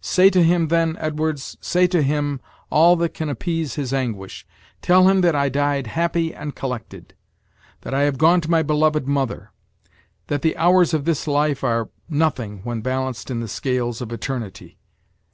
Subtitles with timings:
[0.00, 2.40] Say to him, then, Edwards, say to him,
[2.70, 4.46] all that can appease his anguish.
[4.80, 7.14] Tell him that I died happy and collected;
[7.80, 9.50] that I have gone to my beloved mother;
[10.28, 14.78] that the hours of this life are nothing when balanced in the scales of eternity.